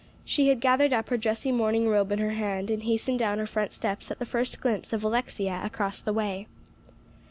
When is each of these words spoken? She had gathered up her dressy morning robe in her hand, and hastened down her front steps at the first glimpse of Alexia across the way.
She 0.25 0.47
had 0.47 0.61
gathered 0.61 0.93
up 0.93 1.09
her 1.09 1.17
dressy 1.17 1.51
morning 1.51 1.87
robe 1.87 2.11
in 2.11 2.17
her 2.17 2.31
hand, 2.31 2.71
and 2.71 2.81
hastened 2.81 3.19
down 3.19 3.37
her 3.37 3.45
front 3.45 3.71
steps 3.71 4.09
at 4.09 4.17
the 4.17 4.25
first 4.25 4.59
glimpse 4.59 4.93
of 4.93 5.03
Alexia 5.03 5.61
across 5.63 6.01
the 6.01 6.11
way. 6.11 6.47